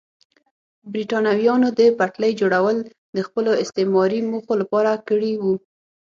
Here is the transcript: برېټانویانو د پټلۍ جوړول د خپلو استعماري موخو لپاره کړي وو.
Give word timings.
برېټانویانو 0.91 1.67
د 1.79 1.81
پټلۍ 1.97 2.31
جوړول 2.41 2.77
د 3.15 3.17
خپلو 3.27 3.51
استعماري 3.63 4.19
موخو 4.31 4.53
لپاره 4.61 4.91
کړي 5.07 5.31
وو. 5.41 5.53